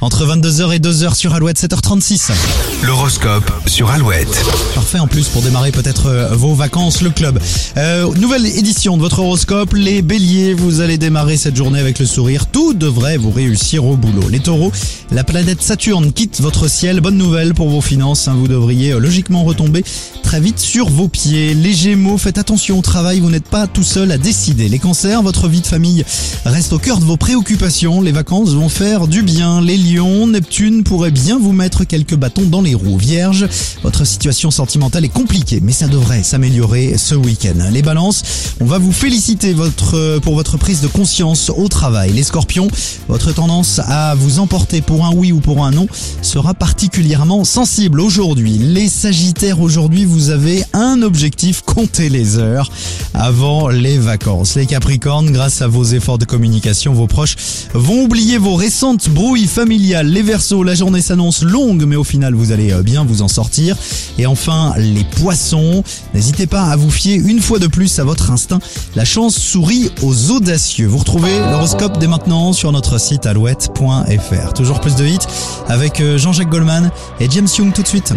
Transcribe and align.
Entre 0.00 0.24
22h 0.26 0.76
et 0.76 0.78
2h 0.78 1.16
sur 1.16 1.34
Alouette, 1.34 1.58
7h36. 1.58 2.30
L'horoscope 2.84 3.50
sur 3.66 3.90
Alouette. 3.90 4.44
Parfait 4.76 5.00
en 5.00 5.08
plus 5.08 5.26
pour 5.26 5.42
démarrer 5.42 5.72
peut-être 5.72 6.06
euh, 6.06 6.28
vos 6.36 6.54
vacances, 6.54 7.02
le 7.02 7.10
club. 7.10 7.40
Euh, 7.76 8.08
nouvelle 8.14 8.46
édition 8.46 8.96
de 8.96 9.02
votre 9.02 9.18
horoscope, 9.18 9.72
les 9.72 10.02
béliers, 10.02 10.54
vous 10.54 10.80
allez 10.80 10.98
démarrer 10.98 11.36
cette 11.36 11.56
journée 11.56 11.80
avec 11.80 11.98
le 11.98 12.06
sourire, 12.06 12.46
tout 12.46 12.74
devrait 12.74 13.16
vous 13.16 13.32
réussir 13.32 13.84
au 13.84 13.96
boulot. 13.96 14.28
Les 14.28 14.38
taureaux, 14.38 14.70
la 15.10 15.24
planète 15.24 15.62
Saturne 15.62 16.12
quitte 16.12 16.40
votre 16.40 16.68
ciel, 16.68 17.00
bonne 17.00 17.18
nouvelle 17.18 17.52
pour 17.52 17.70
vos 17.70 17.80
finances, 17.80 18.28
hein, 18.28 18.36
vous 18.38 18.46
devriez 18.46 18.92
euh, 18.92 19.00
logiquement 19.00 19.42
retomber 19.42 19.82
très 20.22 20.38
vite 20.38 20.60
sur 20.60 20.88
vos 20.88 21.08
pieds. 21.08 21.54
Les 21.54 21.72
gémeaux, 21.72 22.18
faites 22.18 22.38
attention 22.38 22.78
au 22.78 22.82
travail, 22.82 23.18
vous 23.18 23.30
n'êtes 23.30 23.48
pas 23.48 23.66
tout 23.66 23.82
seul 23.82 24.12
à 24.12 24.16
décider. 24.16 24.68
Les 24.68 24.78
cancers, 24.78 25.24
votre 25.24 25.48
vie 25.48 25.60
de 25.60 25.66
famille 25.66 26.04
reste 26.44 26.72
au 26.72 26.78
cœur 26.78 26.98
de 26.98 27.04
vos 27.04 27.16
préoccupations, 27.16 28.00
les 28.00 28.12
vacances 28.12 28.50
vont 28.50 28.68
faire 28.68 29.08
du 29.08 29.22
bien. 29.22 29.39
Les 29.40 29.78
lions, 29.78 30.26
Neptune 30.26 30.84
pourrait 30.84 31.10
bien 31.10 31.38
vous 31.38 31.52
mettre 31.52 31.84
quelques 31.84 32.14
bâtons 32.14 32.44
dans 32.44 32.60
les 32.60 32.74
roues. 32.74 32.98
Vierge, 32.98 33.48
votre 33.82 34.04
situation 34.04 34.50
sentimentale 34.50 35.06
est 35.06 35.08
compliquée, 35.08 35.60
mais 35.62 35.72
ça 35.72 35.88
devrait 35.88 36.22
s'améliorer 36.22 36.98
ce 36.98 37.14
week-end. 37.14 37.70
Les 37.72 37.80
balances, 37.80 38.22
on 38.60 38.66
va 38.66 38.76
vous 38.76 38.92
féliciter 38.92 39.54
pour 40.22 40.34
votre 40.34 40.58
prise 40.58 40.82
de 40.82 40.88
conscience 40.88 41.50
au 41.56 41.68
travail. 41.68 42.12
Les 42.12 42.22
scorpions, 42.22 42.68
votre 43.08 43.32
tendance 43.32 43.78
à 43.86 44.14
vous 44.14 44.40
emporter 44.40 44.82
pour 44.82 45.06
un 45.06 45.12
oui 45.14 45.32
ou 45.32 45.40
pour 45.40 45.64
un 45.64 45.70
non 45.70 45.86
sera 46.20 46.52
particulièrement 46.52 47.44
sensible 47.44 48.00
aujourd'hui. 48.00 48.58
Les 48.58 48.88
sagittaires, 48.88 49.60
aujourd'hui, 49.60 50.04
vous 50.04 50.28
avez 50.28 50.64
un 50.74 51.00
objectif, 51.00 51.62
compter 51.62 52.10
les 52.10 52.36
heures 52.36 52.70
avant 53.14 53.68
les 53.68 53.96
vacances. 53.96 54.56
Les 54.56 54.66
capricornes, 54.66 55.30
grâce 55.30 55.62
à 55.62 55.66
vos 55.66 55.84
efforts 55.84 56.18
de 56.18 56.26
communication, 56.26 56.92
vos 56.92 57.06
proches 57.06 57.36
vont 57.72 58.02
oublier 58.02 58.36
vos 58.36 58.54
récentes 58.54 59.08
brouilles 59.08 59.29
familiales. 59.38 60.08
Les 60.08 60.22
versos, 60.22 60.64
la 60.64 60.74
journée 60.74 61.00
s'annonce 61.00 61.42
longue, 61.42 61.84
mais 61.86 61.96
au 61.96 62.04
final, 62.04 62.34
vous 62.34 62.52
allez 62.52 62.72
euh, 62.72 62.82
bien 62.82 63.04
vous 63.04 63.22
en 63.22 63.28
sortir. 63.28 63.76
Et 64.18 64.26
enfin, 64.26 64.74
les 64.76 65.04
poissons, 65.04 65.84
n'hésitez 66.14 66.46
pas 66.46 66.64
à 66.64 66.76
vous 66.76 66.90
fier 66.90 67.16
une 67.16 67.40
fois 67.40 67.58
de 67.58 67.66
plus 67.66 67.98
à 67.98 68.04
votre 68.04 68.30
instinct. 68.30 68.58
La 68.96 69.04
chance 69.04 69.36
sourit 69.36 69.90
aux 70.02 70.30
audacieux. 70.32 70.86
Vous 70.86 70.98
retrouvez 70.98 71.38
l'horoscope 71.38 71.98
dès 71.98 72.08
maintenant 72.08 72.52
sur 72.52 72.72
notre 72.72 72.98
site 72.98 73.26
alouette.fr. 73.26 74.52
Toujours 74.54 74.80
plus 74.80 74.96
de 74.96 75.06
hits 75.06 75.18
avec 75.68 76.00
euh, 76.00 76.18
Jean-Jacques 76.18 76.50
Goldman 76.50 76.90
et 77.20 77.28
James 77.30 77.48
Young 77.56 77.72
tout 77.72 77.82
de 77.82 77.88
suite. 77.88 78.12